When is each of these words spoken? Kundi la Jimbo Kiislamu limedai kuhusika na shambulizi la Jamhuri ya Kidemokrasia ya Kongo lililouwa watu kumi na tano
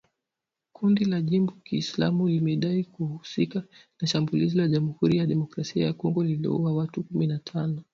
Kundi 0.73 1.05
la 1.05 1.21
Jimbo 1.21 1.53
Kiislamu 1.63 2.27
limedai 2.27 2.83
kuhusika 2.83 3.63
na 4.01 4.07
shambulizi 4.07 4.57
la 4.57 4.67
Jamhuri 4.67 5.17
ya 5.17 5.25
Kidemokrasia 5.25 5.85
ya 5.85 5.93
Kongo 5.93 6.23
lililouwa 6.23 6.73
watu 6.73 7.03
kumi 7.03 7.27
na 7.27 7.39
tano 7.39 7.83